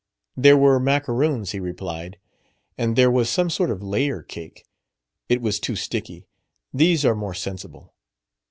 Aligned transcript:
"There 0.35 0.57
were 0.57 0.79
macaroons," 0.79 1.51
he 1.51 1.59
replied; 1.59 2.17
"and 2.75 2.95
there 2.95 3.11
was 3.11 3.29
some 3.29 3.51
sort 3.51 3.69
of 3.69 3.83
layer 3.83 4.23
cake. 4.23 4.65
It 5.29 5.43
was 5.43 5.59
too 5.59 5.75
sticky. 5.75 6.25
These 6.73 7.05
are 7.05 7.13
more 7.13 7.35
sensible." 7.35 7.93